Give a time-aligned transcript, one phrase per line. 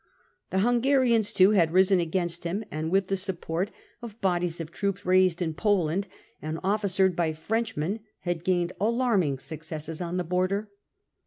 [0.49, 3.69] The Hungarians too had risen against him, and with the support
[4.01, 6.07] of bodies of troops raised in Poland
[6.41, 10.69] and officered by Frenchmen had gained alarming successes on the Peace border.